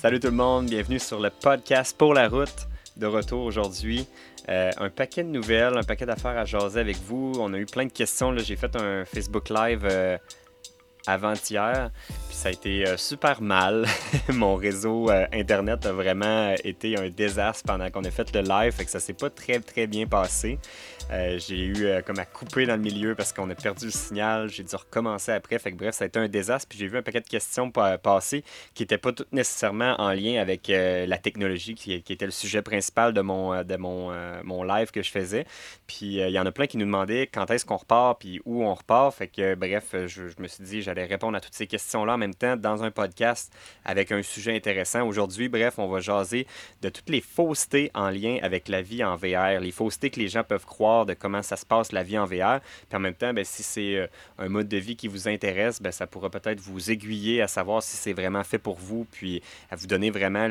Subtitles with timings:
[0.00, 2.66] Salut tout le monde, bienvenue sur le podcast Pour la route.
[2.96, 4.06] De retour aujourd'hui.
[4.48, 7.34] Euh, un paquet de nouvelles, un paquet d'affaires à jaser avec vous.
[7.38, 8.34] On a eu plein de questions.
[8.38, 10.16] J'ai fait un Facebook Live euh,
[11.06, 11.90] avant-hier.
[12.28, 13.86] Puis ça a été euh, super mal.
[14.28, 18.72] Mon réseau euh, Internet a vraiment été un désastre pendant qu'on a fait le live.
[18.72, 20.58] Fait que ça s'est pas très très bien passé.
[21.10, 24.48] Euh, j'ai eu comme à couper dans le milieu parce qu'on a perdu le signal.
[24.48, 25.58] J'ai dû recommencer après.
[25.58, 26.68] Fait que bref, ça a été un désastre.
[26.68, 28.44] Puis j'ai vu un paquet de questions passer
[28.74, 33.12] qui n'étaient pas toutes nécessairement en lien avec la technologie qui, était le sujet principal
[33.12, 34.12] de mon, de mon,
[34.44, 35.46] mon live que je faisais.
[35.86, 38.64] Puis il y en a plein qui nous demandaient quand est-ce qu'on repart puis où
[38.64, 39.14] on repart.
[39.14, 42.34] Fait que bref, je me suis dit j'allais répondre à toutes ces questions-là en même
[42.34, 43.52] temps dans un podcast
[43.84, 45.06] avec un sujet intéressant.
[45.06, 46.48] Aujourd'hui, bref, on va jaser
[46.82, 50.26] de toutes les faussetés en lien avec la vie en VR, les faussetés que les
[50.26, 52.58] gens peuvent croire de comment ça se passe la vie en VR.
[52.88, 54.06] Puis en même temps, ben, si c'est euh,
[54.38, 57.84] un mode de vie qui vous intéresse, ben, ça pourra peut-être vous aiguiller à savoir
[57.84, 60.48] si c'est vraiment fait pour vous, puis à vous donner vraiment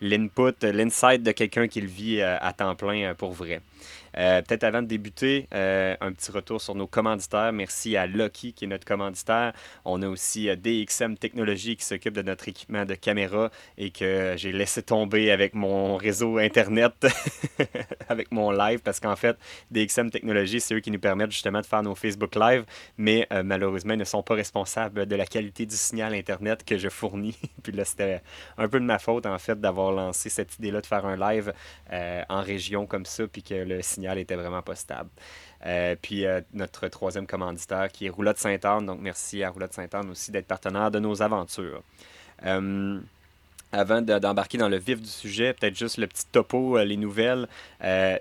[0.00, 3.60] l'input, l'insight de quelqu'un qui le vit euh, à temps plein euh, pour vrai.
[4.18, 7.52] Euh, peut-être avant de débuter, euh, un petit retour sur nos commanditaires.
[7.52, 9.52] Merci à Lucky qui est notre commanditaire.
[9.84, 14.34] On a aussi euh, DXM Technologies qui s'occupe de notre équipement de caméra et que
[14.36, 17.06] j'ai laissé tomber avec mon réseau Internet,
[18.08, 19.36] avec mon live, parce qu'en fait,
[19.70, 22.64] DXM Technologies, c'est eux qui nous permettent justement de faire nos Facebook Live,
[22.96, 26.88] mais malheureusement, ils ne sont pas responsables de la qualité du signal Internet que je
[26.88, 27.36] fournis.
[27.62, 28.22] Puis là, c'était
[28.58, 31.52] un peu de ma faute, en fait, d'avoir lancé cette idée-là de faire un live
[31.90, 35.10] en région comme ça, puis que le signal était vraiment pas stable.
[35.66, 38.86] Euh, puis euh, notre troisième commanditaire qui est Roulotte Sainte-Anne.
[38.86, 41.82] Donc merci à Roulotte Sainte-Anne aussi d'être partenaire de nos aventures.
[42.44, 42.98] Euh,
[43.74, 47.48] avant d'embarquer dans le vif du sujet, peut-être juste le petit topo, les nouvelles.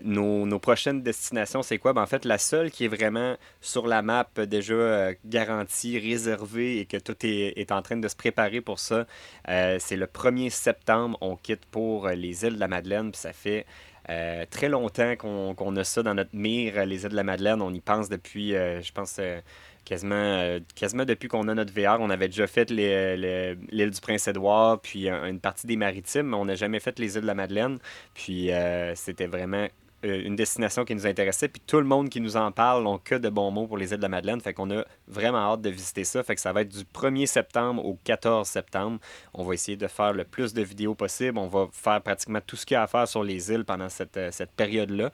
[0.02, 1.92] nos, prochaines destinations, c'est quoi?
[1.92, 6.86] Ben, en fait, la seule qui est vraiment sur la map, déjà garantie, réservée et
[6.86, 9.06] que tout est, est, en train de se préparer pour ça,
[9.46, 11.18] c'est le 1er septembre.
[11.20, 13.12] On quitte pour les îles de la Madeleine.
[13.12, 13.66] Puis ça fait
[14.10, 17.62] euh, très longtemps qu'on a ça dans notre mire, les îles de la Madeleine.
[17.62, 19.40] On y pense depuis, euh, je pense, euh,
[19.86, 22.00] quasiment, quasiment depuis qu'on a notre VR.
[22.00, 26.56] On avait déjà fait l'île du Prince-Édouard, puis une partie des maritimes, mais on n'a
[26.56, 27.80] jamais fait les îles de la Madeleine.
[28.14, 28.50] Puis
[28.96, 29.68] c'était vraiment euh,
[30.04, 31.48] une destination qui nous intéressait.
[31.48, 33.92] Puis tout le monde qui nous en parle n'ont que de bons mots pour les
[33.92, 34.42] îles de la Madeleine.
[34.42, 36.24] Fait qu'on a vraiment hâte de visiter ça.
[36.24, 39.00] Fait que ça va être du 1er septembre au 14 septembre.
[39.34, 41.38] On va essayer de faire le plus de vidéos possible.
[41.38, 43.90] On va faire pratiquement tout ce qu'il y a à faire sur les îles pendant
[43.90, 45.12] cette, euh, cette période-là.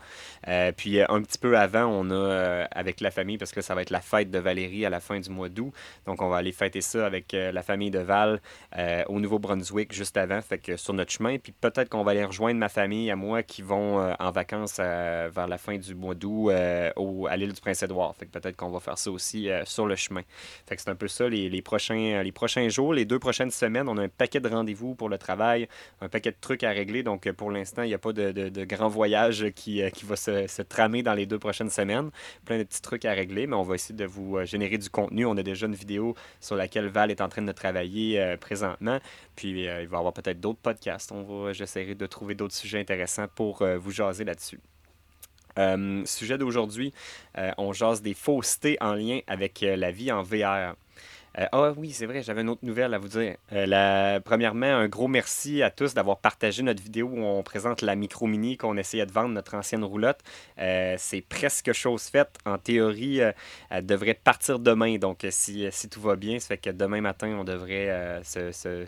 [0.48, 3.82] Euh, puis un petit peu avant, on a avec la famille, parce que ça va
[3.82, 5.74] être la fête de Valérie à la fin du mois d'août.
[6.06, 8.42] Donc on va aller fêter ça avec la famille de Val
[9.08, 10.42] au Nouveau-Brunswick juste avant.
[10.42, 11.38] Fait que sur notre chemin.
[11.38, 15.30] Puis peut-être qu'on va aller rejoindre ma famille à moi qui vont en vacances euh,
[15.34, 16.92] vers la fin du mois d'août euh,
[17.30, 18.16] à l'île du Prince-Édouard.
[18.16, 20.22] Fait que peut-être qu'on va faire ça aussi euh, sur le chemin.
[20.68, 23.88] Fait que c'est un peu ça les, prochains, les prochains jours, les deux prochaines semaines.
[23.90, 25.68] On a un paquet de rendez-vous pour le travail,
[26.02, 27.04] un paquet de trucs à régler.
[27.04, 30.48] Donc pour l'instant, il n'y a pas de, de, grand voyage qui, qui va se,
[30.48, 32.10] se, tramer dans les deux prochaines semaines.
[32.46, 35.26] Plein de petits trucs à régler, mais on va essayer de vous générer du contenu.
[35.26, 39.00] On a déjà une vidéo sur laquelle Val est en train de travailler présentement.
[39.36, 41.12] Puis il va y avoir peut-être d'autres podcasts.
[41.12, 44.60] On va, j'essaierai de trouver d'autres sujets intéressants pour vous jaser là-dessus.
[45.58, 46.94] Euh, sujet d'aujourd'hui,
[47.38, 50.76] euh, on jase des faussetés en lien avec euh, la vie en VR.
[51.40, 53.36] Euh, ah oui, c'est vrai, j'avais une autre nouvelle à vous dire.
[53.54, 57.96] Euh, premièrement, un gros merci à tous d'avoir partagé notre vidéo où on présente la
[57.96, 60.20] micro mini qu'on essayait de vendre, notre ancienne roulotte.
[60.58, 62.38] Euh, c'est presque chose faite.
[62.46, 63.20] En théorie,
[63.70, 64.98] elle devrait partir demain.
[64.98, 68.86] Donc, si, si, tout va bien, ça fait que demain matin, on devrait se, se,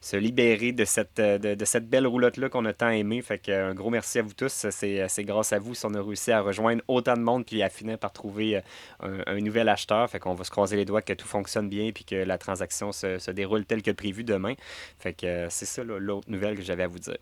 [0.00, 3.22] se, libérer de cette, de cette belle roulotte-là qu'on a tant aimée.
[3.22, 4.66] Fait que un gros merci à vous tous.
[4.70, 7.70] C'est grâce à vous si on a réussi à rejoindre autant de monde puis à
[7.70, 8.60] finir par trouver
[9.00, 10.10] un, un nouvel acheteur.
[10.10, 12.92] Fait qu'on va se croiser les doigts que tout fonctionne bien puis que la transaction
[12.92, 14.54] se, déroule telle que prévu demain.
[14.98, 17.18] Fait que euh, c'est ça l'autre nouvelle que j'avais à vous dire.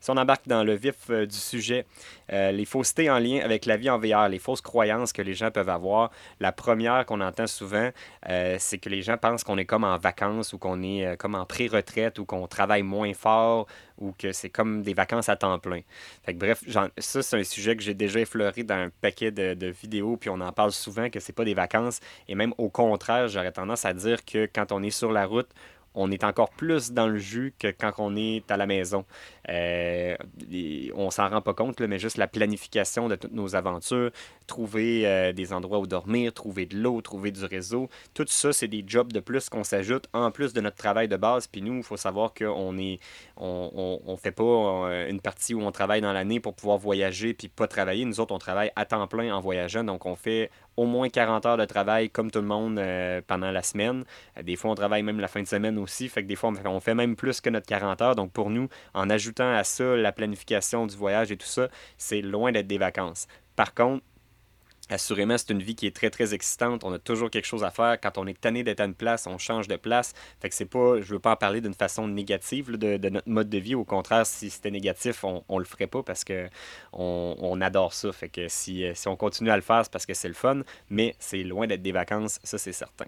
[0.00, 1.86] Si on embarque dans le vif euh, du sujet,
[2.32, 5.34] euh, les faussetés en lien avec la vie en VR, les fausses croyances que les
[5.34, 7.90] gens peuvent avoir, la première qu'on entend souvent,
[8.58, 11.46] c'est que les gens pensent qu'on est comme en vacances ou qu'on est comme en
[11.46, 13.66] pré-retraite ou qu'on travaille moins fort
[13.98, 15.80] ou que c'est comme des vacances à temps plein.
[16.34, 16.62] Bref,
[16.98, 20.40] ça, c'est un sujet que j'ai déjà effleuré dans un paquet de, vidéos, puis on
[20.40, 22.00] en parle souvent que c'est pas des vacances.
[22.28, 25.48] Et même au contraire, j'aurais tendance à dire que quand on est sur la route,
[25.94, 29.04] on est encore plus dans le jus que quand on est à la maison.
[29.48, 30.16] Euh,
[30.94, 34.10] on s'en rend pas compte, mais juste la planification de toutes nos aventures,
[34.46, 37.88] trouver euh, des endroits où dormir, trouver de l'eau, trouver du réseau.
[38.14, 41.16] Tout ça, c'est des jobs de plus qu'on s'ajoute en plus de notre travail de
[41.16, 41.46] base.
[41.46, 43.00] Puis nous, il faut savoir qu'on est,
[43.36, 47.34] on, on, fait pas euh, une partie où on travaille dans l'année pour pouvoir voyager
[47.34, 48.04] puis pas travailler.
[48.04, 49.84] Nous autres, on travaille à temps plein en voyageant.
[49.84, 53.50] Donc, on fait au moins 40 heures de travail comme tout le monde euh, pendant
[53.50, 54.04] la semaine.
[54.40, 56.08] des fois, on travaille même la fin de semaine aussi.
[56.08, 58.14] Fait que des fois, on fait même plus que notre 40 heures.
[58.14, 62.22] Donc, pour nous, en ajoutant à ça la planification du voyage et tout ça, c'est
[62.22, 63.26] loin d'être des vacances.
[63.56, 64.04] Par contre,
[64.90, 66.84] Assurément, c'est une vie qui est très, très excitante.
[66.84, 68.00] On a toujours quelque chose à faire.
[68.00, 70.14] Quand on est tanné d'être à une place, on change de place.
[70.40, 73.48] Fait que c'est pas, je veux pas en parler d'une façon négative de, notre mode
[73.48, 73.74] de vie.
[73.74, 76.48] Au contraire, si c'était négatif, on, on le ferait pas parce que
[76.92, 78.12] on, adore ça.
[78.12, 80.62] Fait que si, si on continue à le faire, c'est parce que c'est le fun.
[80.90, 83.06] Mais c'est loin d'être des vacances, ça c'est certain.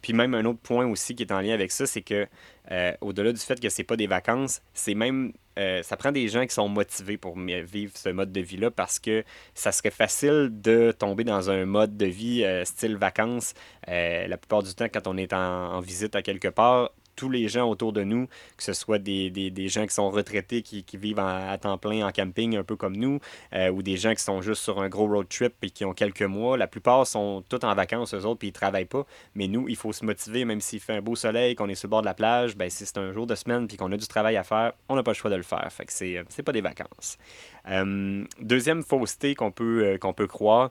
[0.00, 2.26] Puis même un autre point aussi qui est en lien avec ça, c'est que
[2.70, 6.28] euh, au-delà du fait que c'est pas des vacances, c'est même euh, ça prend des
[6.28, 10.48] gens qui sont motivés pour vivre ce mode de vie-là parce que ça serait facile
[10.50, 13.54] de tomber dans un mode de vie euh, style vacances.
[13.86, 17.68] la plupart du temps, quand on est en visite à quelque part, tous les gens
[17.68, 18.26] autour de nous,
[18.56, 22.06] que ce soit des, des, gens qui sont retraités, qui, qui vivent à temps plein
[22.06, 23.20] en camping, un peu comme nous,
[23.54, 25.94] euh, ou des gens qui sont juste sur un gros road trip et qui ont
[25.94, 26.56] quelques mois.
[26.56, 29.06] La plupart sont tous en vacances, eux autres, puis ils travaillent pas.
[29.34, 31.88] Mais nous, il faut se motiver, même s'il fait un beau soleil, qu'on est sur
[31.88, 33.96] le bord de la plage, ben, si c'est un jour de semaine puis qu'on a
[33.96, 35.66] du travail à faire, on n'a pas le choix de le faire.
[35.70, 37.18] Fait que c'est, euh, pas des vacances.
[37.68, 40.70] Euh, deuxième fausseté qu'on peut, qu'on peut croire,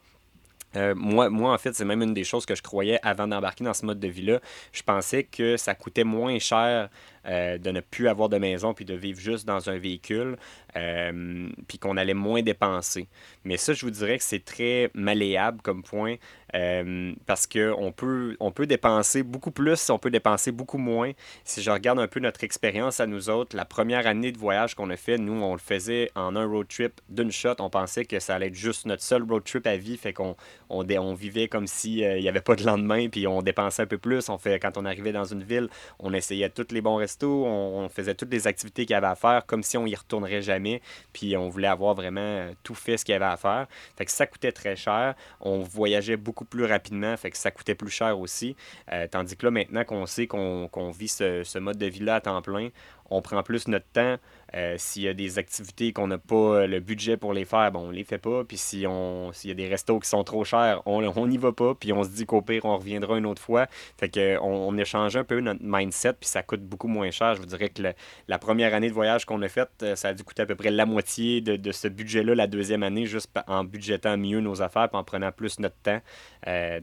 [0.75, 3.63] euh, moi, moi, en fait, c'est même une des choses que je croyais avant d'embarquer
[3.63, 4.39] dans ce mode de vie-là.
[4.71, 6.89] Je pensais que ça coûtait moins cher
[7.27, 10.37] euh, de ne plus avoir de maison puis de vivre juste dans un véhicule,
[10.75, 13.07] euh, puis qu'on allait moins dépenser.
[13.43, 16.15] Mais ça, je vous dirais que c'est très malléable comme point
[16.55, 21.11] euh, parce qu'on peut, on peut dépenser beaucoup plus, on peut dépenser beaucoup moins.
[21.43, 24.73] Si je regarde un peu notre expérience à nous autres, la première année de voyage
[24.73, 27.55] qu'on a fait, nous, on le faisait en un road trip d'une shot.
[27.59, 30.35] On pensait que ça allait être juste notre seul road trip à vie, fait qu'on
[30.69, 33.97] on, on vivait comme s'il n'y avait pas de lendemain, puis on dépensait un peu
[33.97, 34.29] plus.
[34.29, 35.69] On fait, quand on arrivait dans une ville,
[35.99, 39.45] on essayait tous les bons on, faisait toutes les activités qu'il y avait à faire
[39.45, 40.81] comme si on y retournerait jamais.
[41.13, 43.67] Puis on voulait avoir vraiment euh, tout fait ce qu'il y avait à faire.
[43.97, 45.15] Fait que ça coûtait très cher.
[45.39, 48.55] On voyageait beaucoup plus rapidement, fait que ça coûtait plus cher aussi.
[48.91, 52.21] Euh, tandis que là, maintenant qu'on sait qu'on vit ce, ce, mode de vie-là à
[52.21, 52.69] temps plein,
[53.11, 54.17] on prend plus notre temps.
[54.53, 57.71] Euh, s'il y a des activités qu'on n'a pas euh, le budget pour les faire,
[57.71, 58.43] bon, on les fait pas.
[58.43, 61.53] Puis si on, s'il y a des restos qui sont trop chers, on n'y va
[61.53, 61.73] pas.
[61.73, 63.67] Puis on se dit qu'au pire, on reviendra une autre fois.
[63.97, 66.13] Fait que on, a changé un peu notre mindset.
[66.13, 67.35] Puis ça coûte beaucoup moins cher.
[67.35, 67.81] Je vous dirais que
[68.27, 70.55] la première année de voyage qu'on a faite, euh, ça a dû coûter à peu
[70.55, 74.89] près la moitié de, ce budget-là la deuxième année, juste en budgétant mieux nos affaires
[74.91, 76.01] en prenant plus notre temps.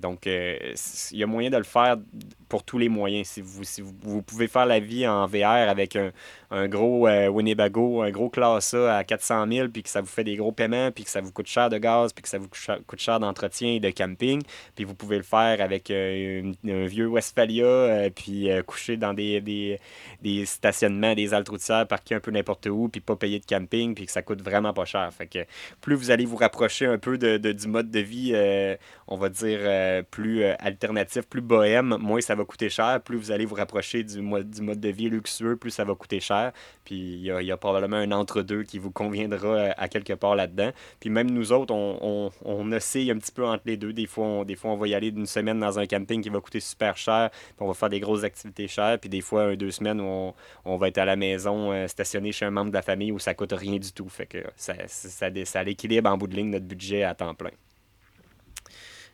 [0.01, 1.97] donc, il y a moyen de le faire
[2.49, 3.27] pour tous les moyens.
[3.27, 6.13] Si vous, si vous, pouvez faire la vie en VR avec un,
[6.51, 7.07] un gros
[7.61, 11.05] Un gros classe à 400 000, puis que ça vous fait des gros paiements, puis
[11.05, 13.81] que ça vous coûte cher de gaz, puis que ça vous coûte cher d'entretien et
[13.81, 14.43] de camping,
[14.75, 19.15] puis vous pouvez le faire avec euh, un vieux Westphalia, euh, puis euh, coucher dans
[19.15, 21.49] des, des, stationnements, des haltes
[21.89, 24.73] parquer un peu n'importe où, puis pas payer de camping, puis que ça coûte vraiment
[24.73, 25.11] pas cher.
[25.13, 25.41] Fait que
[25.81, 28.35] plus vous allez vous rapprocher un peu de, du mode de vie,
[29.07, 33.01] on va dire, plus alternatif, plus bohème, moins ça va coûter cher.
[33.03, 36.21] Plus vous allez vous rapprocher du, du mode de vie luxueux, plus ça va coûter
[36.21, 36.53] cher.
[36.85, 40.71] Puis il y probablement un entre-deux qui vous conviendra euh, à quelque part là-dedans.
[41.01, 43.93] Puis même nous autres, on, on, oscille un petit peu entre les deux.
[43.93, 46.29] Des fois, on, des fois, on va y aller d'une semaine dans un camping qui
[46.29, 48.99] va coûter super cher, puis on va faire des grosses activités chères.
[48.99, 50.35] Puis des fois, deux semaines on,
[50.65, 53.19] on va être à la maison, euh, stationné chez un membre de la famille où
[53.19, 54.09] ça coûte rien du tout.
[54.09, 57.35] Fait que ça, ça, ça, ça l'équilibre en bout de ligne notre budget à temps
[57.35, 57.51] plein.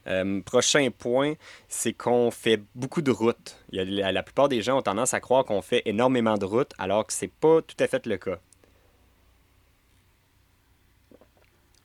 [0.06, 1.34] Euh, prochain point,
[1.68, 3.56] c'est qu'on fait beaucoup de routes.
[3.70, 7.12] la, plupart des gens ont tendance à croire qu'on fait énormément de routes, alors que
[7.12, 8.38] c'est pas tout à fait le cas.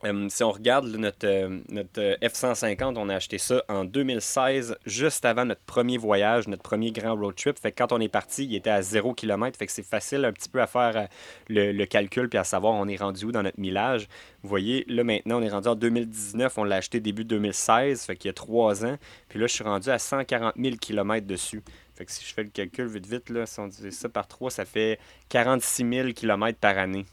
[0.06, 4.78] Euh, si on regarde notre, euh, notre euh, F-150, on a acheté ça en 2016,
[4.86, 7.60] juste avant notre premier voyage, notre premier grand road trip.
[7.60, 9.58] Fait que quand on est parti, il était à 0 km.
[9.58, 11.10] Fait que c'est facile un petit peu à faire
[11.50, 14.08] le, calcul puis à savoir on est rendu où dans notre millage.
[14.44, 16.58] Vous voyez, là maintenant, on est rendu en 2019.
[16.58, 18.98] On l'a acheté début 2016, fait qu'il y a trois ans.
[19.28, 21.62] Puis là, je suis rendu à 140 000 km dessus.
[21.96, 24.28] Fait que si je fais le calcul vite vite, là, si on divise ça par
[24.28, 27.06] 3, ça fait 46 000 km par année.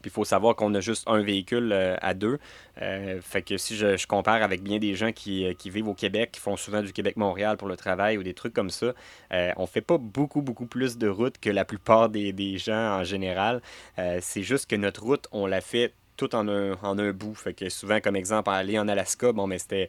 [0.00, 2.38] Puis il faut savoir qu'on a juste un véhicule euh, à deux.
[2.80, 5.94] Euh, fait que si je, compare avec bien des gens qui, euh, qui, vivent au
[5.94, 8.92] Québec, qui font souvent du Québec-Montréal pour le travail ou des trucs comme ça,
[9.30, 13.60] on fait pas beaucoup, beaucoup plus de routes que la plupart des, gens en général.
[14.20, 17.34] c'est juste que notre route, on l'a fait tout en un, en un bout.
[17.34, 19.88] Fait que souvent, comme exemple, aller en Alaska, bon, mais c'était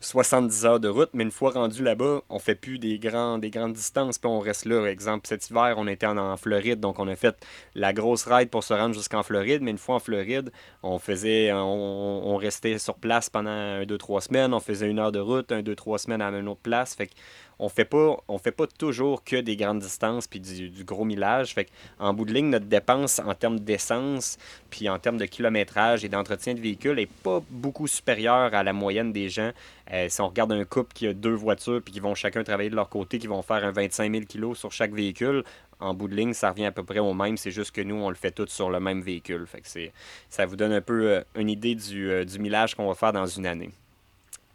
[0.00, 3.50] 70 heures de route, mais une fois rendu là-bas, on fait plus des, grands, des
[3.50, 4.86] grandes distances, puis on reste là.
[4.86, 7.36] Exemple, cet hiver, on était en, Floride, donc on a fait
[7.74, 10.50] la grosse ride pour se rendre jusqu'en Floride, mais une fois en Floride,
[10.82, 15.12] on faisait, on, restait sur place pendant un, deux, trois semaines, on faisait une heure
[15.12, 16.96] de route, un, deux, trois semaines à une autre place.
[17.58, 21.54] On fait pas on fait pas toujours que des grandes distances puis du, gros millage.
[21.54, 24.38] Fait en bout de ligne, notre dépense en termes d'essence
[24.70, 28.72] puis en termes de kilométrage et d'entretien de véhicule est pas beaucoup supérieure à la
[28.72, 29.52] moyenne des gens.
[29.92, 32.70] Euh, si on regarde un couple qui a deux voitures puis qui vont chacun travailler
[32.70, 35.44] de leur côté, qui vont faire un 25 000 kg sur chaque véhicule,
[35.80, 37.36] en bout de ligne, ça revient à peu près au même.
[37.36, 39.46] C'est juste que nous, on le fait tout sur le même véhicule.
[40.28, 43.12] Ça vous donne un peu euh, une idée du, euh, du millage qu'on va faire
[43.12, 43.70] dans une année.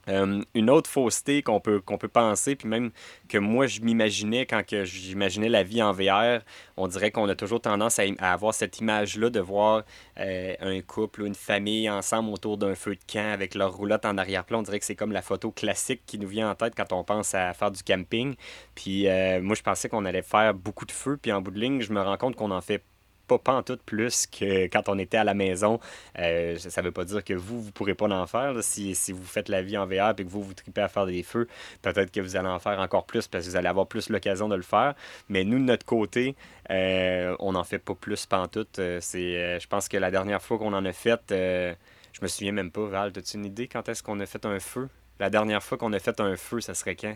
[0.09, 2.91] Euh, une autre fausseté qu'on peut, qu'on peut penser, puis même
[3.29, 6.41] que moi je m'imaginais quand j'imaginais la vie en VR,
[6.77, 9.83] on dirait qu'on a toujours tendance à, avoir cette image-là de voir
[10.19, 14.05] euh, un couple ou une famille ensemble autour d'un feu de camp avec leur roulotte
[14.05, 14.59] en arrière-plan.
[14.59, 17.03] On dirait que c'est comme la photo classique qui nous vient en tête quand on
[17.03, 18.35] pense à faire du camping.
[18.75, 21.59] Puis euh, moi je pensais qu'on allait faire beaucoup de feu, puis en bout de
[21.59, 22.83] ligne, je me rends compte qu'on en fait
[23.27, 25.79] pas, pas en plus que quand on était à la maison.
[26.19, 28.55] Euh, ça veut pas dire que vous, vous pourrez pas en faire.
[28.63, 31.23] Si, vous faites la vie en VR et que vous, vous tripez à faire des
[31.23, 31.47] feux,
[31.81, 34.49] peut-être que vous allez en faire encore plus parce que vous allez avoir plus l'occasion
[34.49, 34.95] de le faire.
[35.29, 36.35] Mais nous, de notre côté,
[36.69, 38.79] euh, on n'en fait pas plus pantoute.
[38.79, 41.75] Euh, c'est, je pense que la dernière fois qu'on en a fait, je
[42.21, 44.89] me souviens même pas, Val, as-tu une idée quand est-ce qu'on a fait un feu?
[45.19, 47.15] La dernière fois qu'on a fait un feu, ça serait quand?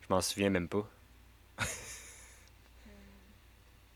[0.00, 0.88] Je m'en souviens même pas.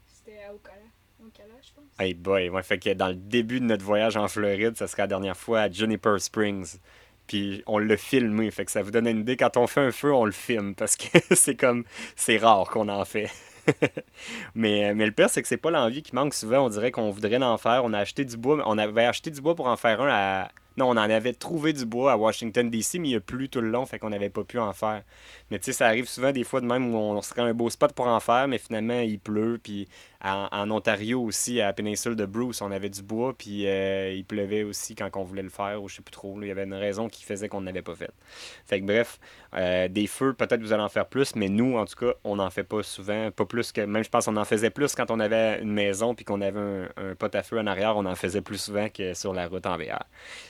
[0.06, 1.55] C'était à Ocala
[1.98, 5.04] Hey boy, ouais, fait que dans le début de notre voyage en Floride, ça serait
[5.04, 6.78] la dernière fois à Juniper Springs.
[7.26, 9.36] Puis on l'a filmé, fait que ça vous donne une idée.
[9.36, 11.84] Quand on fait un feu, on le filme parce que c'est comme.
[12.14, 13.30] C'est rare qu'on en fait.
[14.54, 16.66] mais, mais le pire, c'est que c'est pas l'envie qui manque souvent.
[16.66, 17.82] On dirait qu'on voudrait en faire.
[17.84, 20.48] On a acheté du bois, on avait acheté du bois pour en faire un à.
[20.76, 23.62] Non, on en avait trouvé du bois à Washington DC, mais il a plu tout
[23.62, 25.02] le long, fait qu'on n'avait pas pu en faire.
[25.50, 27.70] Mais tu sais, ça arrive souvent des fois de même où on serait un beau
[27.70, 29.88] spot pour en faire, mais finalement il pleut, puis
[30.26, 34.24] en, Ontario aussi, à la péninsule de Bruce, on avait du bois, puis euh, il
[34.24, 36.36] pleuvait aussi quand on voulait le faire, ou je sais plus trop.
[36.40, 38.10] il y avait une raison qui faisait qu'on n'avait pas fait.
[38.64, 39.18] Fait que bref,
[39.54, 42.36] euh, des feux, peut-être vous allez en faire plus, mais nous, en tout cas, on
[42.36, 43.30] n'en fait pas souvent.
[43.30, 43.80] Pas plus que.
[43.80, 46.88] Même je pense qu'on en faisait plus quand on avait une maison, puis qu'on avait
[46.96, 49.66] un, pot à feu en arrière, on en faisait plus souvent que sur la route
[49.66, 50.04] en VR.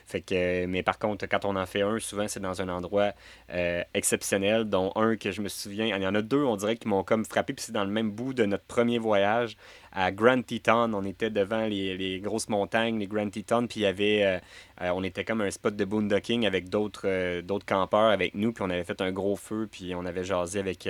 [0.07, 3.13] Fait que, mais par contre, quand on en fait un, souvent c'est dans un endroit
[3.53, 6.77] euh, exceptionnel, dont un que je me souviens, il y en a deux, on dirait,
[6.77, 9.57] qui m'ont comme frappé, puis c'est dans le même bout de notre premier voyage
[9.97, 10.93] à Grand Teton.
[10.93, 14.39] On était devant les, grosses montagnes, les Grand Teton, puis il y avait, euh,
[14.83, 18.53] euh, on était comme un spot de boondocking avec d'autres euh, d'autres campeurs avec nous,
[18.53, 20.89] puis on avait fait un gros feu, puis on avait jasé avec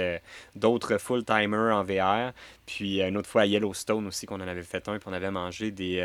[0.57, 2.33] d'autres full-timers en VR.
[2.67, 5.31] Puis une autre fois à Yellowstone aussi, qu'on en avait fait un, puis on avait
[5.31, 6.05] mangé des,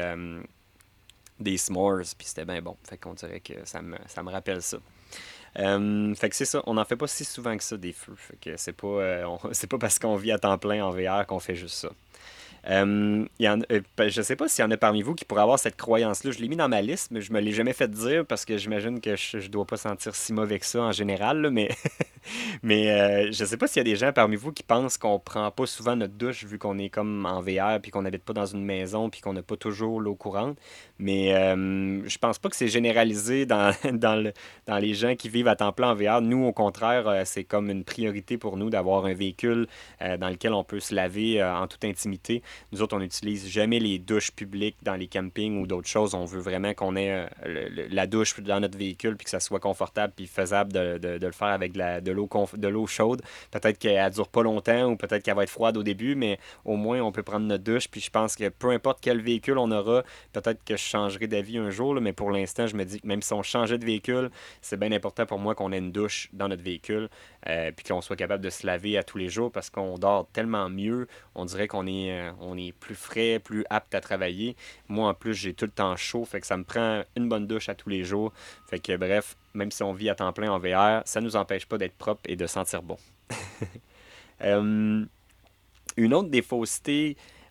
[1.39, 2.77] des s'mores, puis c'était bien bon.
[2.87, 4.77] Fait qu'on dirait que ça me, ça me rappelle ça.
[5.55, 8.15] fait que c'est ça, on n'en fait pas si souvent que ça des feux.
[8.15, 11.39] Fait que c'est pas, c'est pas parce qu'on vit à temps plein en VR qu'on
[11.39, 11.89] fait juste ça.
[12.69, 15.41] Euh, y euh, ben, je sais pas s'il y en a parmi vous qui pourraient
[15.41, 16.31] avoir cette croyance-là.
[16.31, 18.57] Je l'ai mis dans ma liste, mais je me l'ai jamais fait dire parce que
[18.57, 21.49] j'imagine que je, ne dois pas sentir si mauvais que ça en général.
[21.51, 21.69] mais
[22.63, 25.19] mais euh, je sais pas s'il y a des gens parmi vous qui pensent qu'on
[25.19, 28.33] prend pas souvent notre douche vu qu'on est comme en VR puis qu'on n'habite pas
[28.33, 30.57] dans une maison puis qu'on n'a pas toujours l'eau courante.
[30.99, 34.33] Mais je pense pas que c'est généralisé dans, dans, le,
[34.67, 36.21] dans les gens qui vivent à temps plein en VR.
[36.21, 39.67] Nous, au contraire, c'est comme une priorité pour nous d'avoir un véhicule
[39.99, 42.43] dans lequel on peut se laver en toute intimité.
[42.71, 46.13] Nous autres, on n'utilise jamais les douches publiques dans les campings ou d'autres choses.
[46.13, 49.59] On veut vraiment qu'on ait euh, la douche dans notre véhicule puis que ça soit
[49.59, 53.21] confortable puis faisable de, de, le faire avec de, l'eau, de l'eau chaude.
[53.51, 56.75] Peut-être qu'elle dure pas longtemps ou peut-être qu'elle va être froide au début, mais au
[56.75, 57.87] moins on peut prendre notre douche.
[57.87, 60.03] Puis je pense que peu importe quel véhicule on aura,
[60.33, 63.21] peut-être que je changerai d'avis un jour, mais pour l'instant, je me dis que même
[63.21, 64.29] si on changeait de véhicule,
[64.61, 67.09] c'est bien important pour moi qu'on ait une douche dans notre véhicule
[67.47, 70.27] euh, puis qu'on soit capable de se laver à tous les jours parce qu'on dort
[70.31, 71.07] tellement mieux.
[71.35, 74.55] On dirait qu'on est, euh, on est plus frais, plus apte à travailler.
[74.89, 77.47] Moi, en plus, j'ai tout le temps chaud, fait que ça me prend une bonne
[77.47, 78.33] douche à tous les jours.
[78.69, 81.35] Fait que bref, même si on vit à temps plein en VR, ça ne nous
[81.35, 82.97] empêche pas d'être propre et de sentir bon.
[84.43, 85.05] Euh,
[85.97, 86.41] une autre des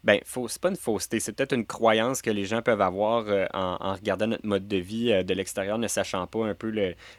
[0.02, 3.47] ben, c'est pas une fausseté, c'est peut-être une croyance que les gens peuvent avoir euh,
[3.52, 6.73] en, regardant notre mode de vie euh, de l'extérieur, ne sachant pas un peu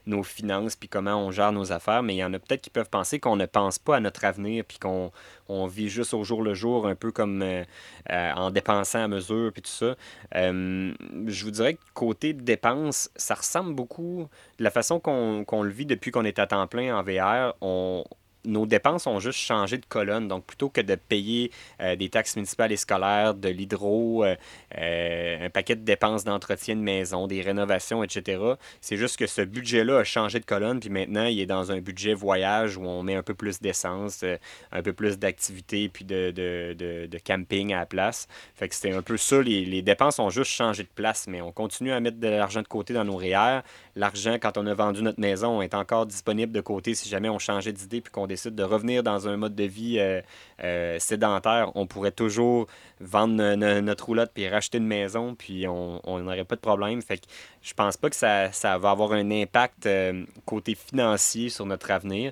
[0.08, 2.02] nos finances puis comment on gère nos affaires.
[2.02, 4.26] Mais il y en a peut-être qui peuvent penser qu'on ne pense pas à notre
[4.26, 5.12] avenir puis qu'on
[5.48, 7.64] on vit juste au jour le jour, un peu comme euh,
[8.10, 9.96] en dépensant à mesure puis tout ça.
[10.34, 15.86] je vous dirais que côté dépenses, ça ressemble beaucoup de la façon qu'on le vit
[15.86, 17.56] depuis qu'on est à temps plein en VR.
[17.62, 18.04] On,
[18.46, 20.28] nos dépenses ont juste changé de colonne.
[20.28, 24.36] Donc, plutôt que de payer euh, des taxes municipales et scolaires, de l'hydro, euh,
[24.78, 28.42] euh, un paquet de dépenses d'entretien de maison, des rénovations, etc.,
[28.80, 31.80] c'est juste que ce budget-là a changé de colonne, puis maintenant, il est dans un
[31.80, 34.24] budget voyage où on met un peu plus d'essence,
[34.72, 36.76] un peu plus d'activités, puis de, de,
[37.08, 38.28] de, camping à la place.
[38.56, 39.42] Fait que c'était un peu ça.
[39.42, 42.62] Les, les, dépenses ont juste changé de place, mais on continue à mettre de l'argent
[42.62, 43.62] de côté dans nos REER.
[43.96, 47.40] L'argent, quand on a vendu notre maison, est encore disponible de côté si jamais on
[47.40, 50.22] changeait d'idée puis qu'on décide de revenir dans un mode de vie euh,
[50.64, 52.68] euh, sédentaire, on pourrait toujours
[53.00, 53.34] vendre
[53.82, 57.02] notre roulotte puis racheter une maison, puis on n'aurait pas de problème.
[57.02, 57.26] Fait que
[57.62, 62.32] je pense pas que ça, va avoir un impact euh, côté financier sur notre avenir.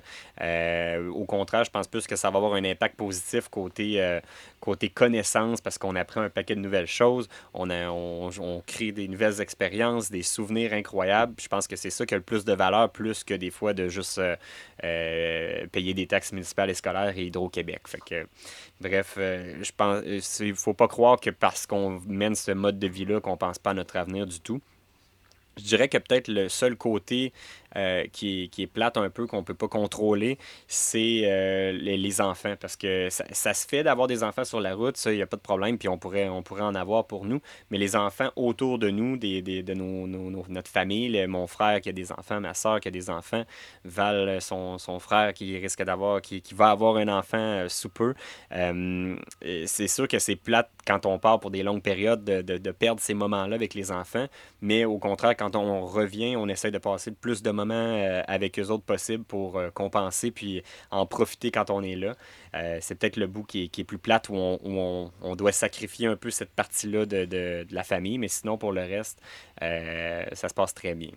[1.12, 4.20] au contraire, je pense plus que ça va avoir un impact positif côté,
[4.60, 9.40] côté connaissance parce qu'on apprend un paquet de nouvelles choses, on, on, crée des nouvelles
[9.40, 11.34] expériences, des souvenirs incroyables.
[11.40, 13.72] Je pense que c'est ça qui a le plus de valeur, plus que des fois
[13.72, 14.20] de juste
[14.80, 17.82] payer des taxes municipales et scolaires et Hydro-Québec.
[17.86, 18.26] Fait que,
[18.80, 22.86] bref, euh, je pense il faut pas croire que parce qu'on mène ce mode de
[22.86, 24.60] vie-là, qu'on pense pas à notre avenir du tout.
[25.56, 27.32] Je dirais que peut-être le seul côté
[27.76, 31.72] euh, qui, est, qui, est, plate un peu, qu'on ne peut pas contrôler, c'est euh,
[31.72, 32.54] les, enfants.
[32.60, 35.26] Parce que ça, se fait d'avoir des enfants sur la route, ça, il n'y a
[35.26, 37.40] pas de problème, puis on pourrait, on pourrait en avoir pour nous.
[37.70, 40.06] Mais les enfants autour de nous, des, des, de nos,
[40.48, 43.44] notre famille, mon frère qui a des enfants, ma soeur qui a des enfants,
[43.84, 47.88] Val, son, son frère qui risque d'avoir, qui, qui, va avoir un enfant euh, sous
[47.88, 48.14] peu,
[48.50, 52.70] c'est sûr que c'est plate quand on part pour des longues périodes de, de, de
[52.70, 54.26] perdre ces moments-là avec les enfants.
[54.60, 58.58] Mais au contraire, quand on revient, on essaie de passer le plus de euh, avec
[58.58, 62.16] eux autres possible pour euh, compenser puis en profiter quand on est là.
[62.54, 66.30] Euh, c'est peut-être le bout qui est, plus plate où, on, doit sacrifier un peu
[66.30, 69.20] cette partie-là de, la famille, mais sinon pour le reste,
[69.60, 71.10] ça se passe très bien.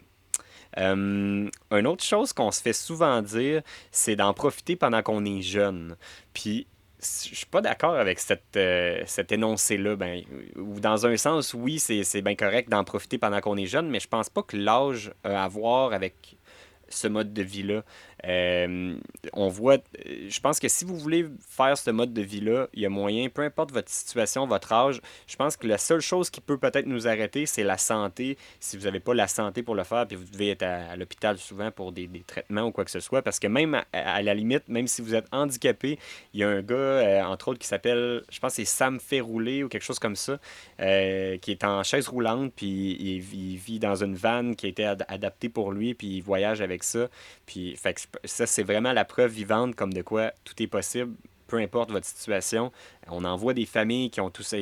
[0.77, 5.95] une autre chose qu'on se fait souvent dire, c'est d'en profiter pendant qu'on est jeune.
[6.33, 6.67] Puis
[7.03, 8.57] je suis pas d'accord avec cette,
[9.05, 9.95] cet énoncé-là.
[9.95, 10.23] Ben,
[10.55, 14.07] dans un sens, oui, c'est bien correct d'en profiter pendant qu'on est jeune, mais je
[14.07, 16.37] pense pas que l'âge a à voir avec
[16.89, 17.83] ce mode de vie-là.
[18.27, 18.95] Euh,
[19.33, 22.85] on voit, je pense que si vous voulez faire ce mode de vie-là, il y
[22.85, 26.39] a moyen, peu importe votre situation, votre âge, je pense que la seule chose qui
[26.39, 28.37] peut peut-être nous arrêter, c'est la santé.
[28.59, 31.37] Si vous n'avez pas la santé pour le faire, puis vous devez être à, l'hôpital
[31.37, 34.67] souvent pour des, traitements ou quoi que ce soit, parce que même à, la limite,
[34.69, 35.99] même si vous êtes handicapé,
[36.33, 39.63] il y a un gars, euh, entre autres, qui s'appelle, je pense c'est Sam Rouler
[39.63, 40.39] ou quelque chose comme ça,
[40.79, 44.85] euh, qui est en chaise roulante, puis il, vit dans une vanne qui a été
[44.85, 47.07] adaptée pour lui, puis il voyage avec ça.
[47.45, 51.13] Puis, fait ça, c'est vraiment la preuve vivante comme de quoi tout est possible
[51.53, 52.71] peu importe votre situation.
[53.07, 54.57] On en voit des familles qui ont tout ça.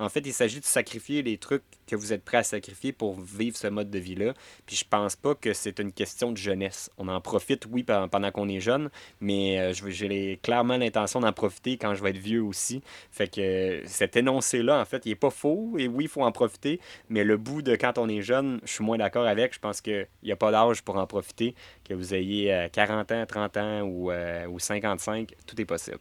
[0.00, 3.20] En fait, il s'agit de sacrifier les trucs que vous êtes prêts à sacrifier pour
[3.20, 4.34] vivre ce mode de vie-là.
[4.66, 6.90] Puis je pense pas que c'est une question de jeunesse.
[6.98, 11.76] On en profite, oui, pendant qu'on est jeune, mais euh, j'ai clairement l'intention d'en profiter
[11.76, 12.82] quand je vais être vieux aussi.
[13.10, 15.74] Fait que cet énoncé-là, en fait, il est pas faux.
[15.78, 18.72] Et oui, il faut en profiter, mais le bout de quand on est jeune, je
[18.72, 19.54] suis moins d'accord avec.
[19.54, 21.54] Je pense qu'il n'y a pas d'âge pour en profiter.
[21.84, 25.98] Que vous ayez 40 euh, ans, 30 ans ou, euh, ou 55, tout est possible.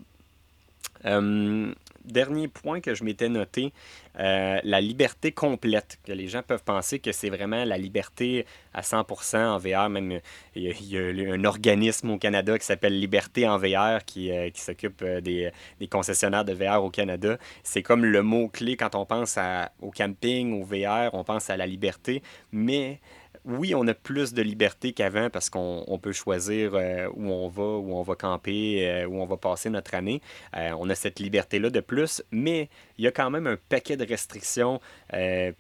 [1.05, 1.73] Euh,
[2.05, 3.73] dernier point que je m'étais noté,
[4.19, 5.99] euh, la liberté complète.
[6.05, 9.89] Que les gens peuvent penser que c'est vraiment la liberté à 100% en VR.
[9.89, 10.19] Même
[10.55, 14.61] il y, a, un organisme au Canada qui s'appelle Liberté en VR qui, euh, qui
[14.61, 17.37] s'occupe des, des, concessionnaires de VR au Canada.
[17.63, 19.37] C'est comme le mot-clé quand on pense
[19.81, 22.21] au camping, au VR, on pense à la liberté.
[22.51, 22.99] Mais
[23.45, 27.63] oui, on a plus de liberté qu'avant parce qu'on peut choisir euh, où on va,
[27.63, 30.21] où on va camper, euh, où on va passer notre année.
[30.55, 33.97] Euh, on a cette liberté-là de plus, mais il y a quand même un paquet
[33.97, 34.79] de restrictions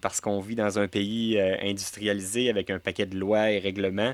[0.01, 4.13] parce qu'on vit dans un pays industrialisé avec un paquet de lois et règlements.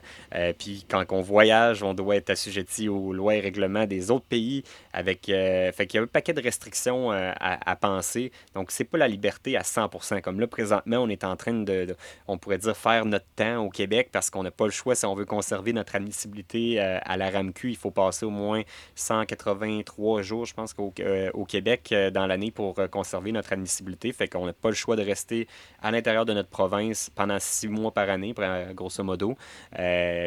[0.58, 4.63] puis quand on voyage, on doit être assujetti aux lois et règlements des autres pays.
[4.93, 8.32] Avec, fait qu'il y a un paquet de restrictions à, penser.
[8.53, 10.21] Donc, c'est pas la liberté à 100%.
[10.21, 11.95] Comme là, présentement, on est en train de
[12.27, 15.06] on pourrait dire, faire notre temps au Québec parce qu'on n'a pas le choix si
[15.06, 17.69] on veut conserver notre admissibilité euh, à la RAMQ.
[17.69, 18.62] Il faut passer au moins
[18.95, 24.12] 183 jours, je pense, au, euh, au Québec euh, dans l'année pour conserver notre admissibilité.
[24.13, 25.48] Fait qu'on n'a pas le choix de rester
[25.82, 28.34] à l'intérieur de notre province pendant six mois par année,
[28.74, 29.36] grosso modo.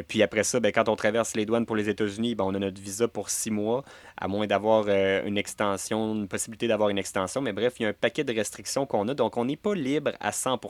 [0.08, 2.58] puis après ça, ben, quand on traverse les douanes pour les États-Unis, ben, on a
[2.58, 3.84] notre visa pour six mois,
[4.16, 7.40] à moins d'avoir une extension, une possibilité d'avoir une extension.
[7.40, 9.14] Mais bref, il y a un paquet de restrictions qu'on a.
[9.14, 10.60] Donc, on n'est pas libre à 100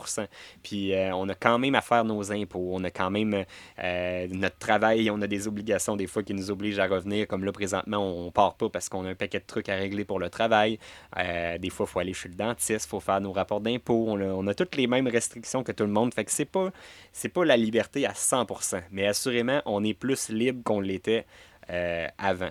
[0.63, 3.45] Puis, on a quand même à faire nos impôts on a quand même
[3.83, 7.27] euh, notre travail, on a des obligations des fois qui nous obligent à revenir.
[7.27, 9.77] Comme là, présentement, on, ne part pas parce qu'on a un paquet de trucs à
[9.77, 10.79] régler pour le travail.
[11.19, 14.07] Euh, des fois, il faut aller chez le dentiste, il faut faire nos rapports d'impôts.
[14.09, 16.13] On, a toutes les mêmes restrictions que tout le monde.
[16.15, 16.71] Fait que c'est pas,
[17.13, 18.83] c'est pas la liberté à 100%.
[18.91, 21.27] Mais assurément, on est plus libre qu'on l'était
[21.71, 22.51] euh, avant.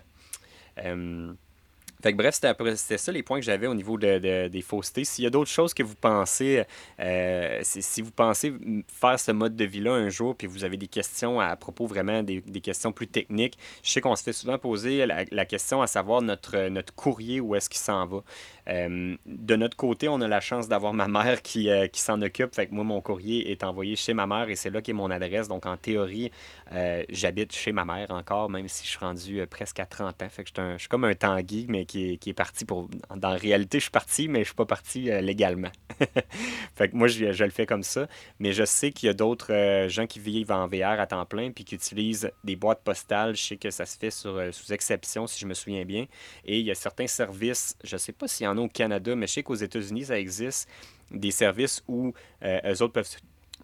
[2.02, 5.04] Fait que bref, c'était ça les points que j'avais au niveau de, des faussetés.
[5.04, 6.64] S'il y a d'autres choses que vous pensez,
[7.00, 8.54] euh, si vous pensez
[8.88, 12.24] faire ce mode de vie-là un jour, puis vous avez des questions à, propos vraiment
[12.24, 15.82] des, des, questions plus techniques, je sais qu'on se fait souvent poser la, la, question
[15.82, 18.24] à savoir notre, notre courrier, où est-ce qu'il s'en va.
[18.70, 22.22] Euh, de notre côté, on a la chance d'avoir ma mère qui, euh, qui s'en
[22.22, 22.54] occupe.
[22.56, 25.10] Fait que moi, mon courrier est envoyé chez ma mère et c'est là qu'est mon
[25.12, 25.48] adresse.
[25.48, 26.32] Donc, en théorie,
[26.74, 30.30] euh, j'habite chez ma mère encore, même si je suis rendu presque à 30 ans.
[30.30, 32.90] Fait que je suis, comme un Tanguy, mais qui est, qui est parti pour.
[33.16, 35.72] Dans la réalité, je suis parti, mais je suis pas parti légalement.
[36.76, 38.08] fait que moi, je, je, le fais comme ça.
[38.40, 41.52] Mais je sais qu'il y a d'autres gens qui vivent en VR à temps plein
[41.52, 43.36] puis qui utilisent des boîtes postales.
[43.36, 46.06] Je sais que ça se fait sur, sous exception, si je me souviens bien.
[46.46, 49.28] Et il y a certains services, je sais pas s'il y en a Canada, mais
[49.28, 50.70] je sais qu'aux États-Unis, ça existe
[51.12, 53.18] des services où euh, eux autres peuvent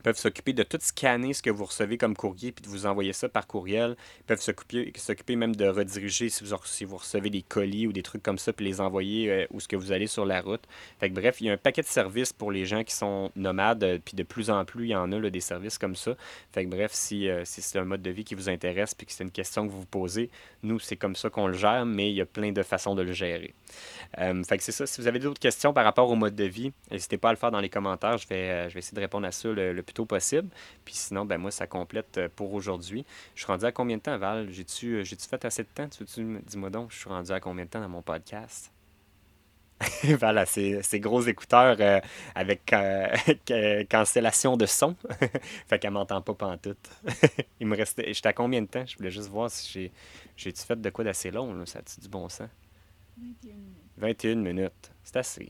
[0.03, 3.13] peuvent s'occuper de tout scanner ce que vous recevez comme courrier puis de vous envoyer
[3.13, 3.95] ça par courriel.
[4.19, 8.03] Ils peuvent s'occuper même de rediriger si vous, si vous recevez des colis ou des
[8.03, 10.63] trucs comme ça puis les envoyer euh, où ce que vous allez sur la route.
[10.99, 13.31] Fait que, bref, il y a un paquet de services pour les gens qui sont
[13.35, 16.15] nomades euh, puis de plus en plus, il y en a des services comme ça.
[16.51, 19.07] Fait que, bref, si, euh, si c'est un mode de vie qui vous intéresse puis
[19.07, 20.29] que c'est une question que vous vous posez,
[20.63, 23.01] nous, c'est comme ça qu'on le gère, mais il y a plein de façons de
[23.01, 23.53] le gérer.
[24.17, 24.85] fait que c'est ça.
[24.85, 27.37] Si vous avez d'autres questions par rapport au mode de vie, n'hésitez pas à le
[27.37, 28.17] faire dans les commentaires.
[28.17, 30.49] Je vais, je vais essayer de répondre à ça le, le plus tôt possible.
[30.85, 33.05] Puis sinon, ben moi, ça complète euh, pour aujourd'hui.
[33.33, 34.51] Je suis rendu à combien de temps, Val?
[34.51, 35.87] J'ai-tu euh, fait assez de temps?
[36.45, 38.71] Dis-moi donc, je suis rendu à combien de temps dans mon podcast?
[40.19, 41.99] voilà, ces, ces, gros écouteurs euh,
[42.33, 42.73] avec
[43.89, 44.95] cancellation de son.
[45.67, 46.89] fait qu'elle m'entend pas pantoute.
[47.59, 48.11] Il me restait.
[48.13, 48.85] J'étais à combien de temps?
[48.85, 49.91] Je voulais juste voir si j'ai.
[50.35, 51.65] J'ai-tu fait de quoi d'assez long, là?
[51.65, 52.49] Ça a-tu du bon sens?
[53.17, 53.77] 21 minutes.
[53.97, 54.91] 21 minutes.
[55.03, 55.49] C'est assez.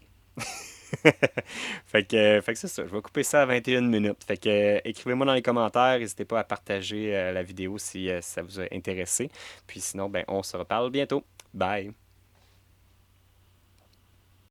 [1.85, 2.85] fait que, fait que c'est ça.
[2.85, 4.23] Je vais couper ça à 21 minutes.
[4.25, 5.99] Fait que écrivez-moi dans les commentaires.
[5.99, 9.29] N'hésitez pas à partager euh, la vidéo si euh, ça vous a intéressé.
[9.65, 11.23] Puis sinon, ben, on se reparle bientôt.
[11.53, 12.06] Bye.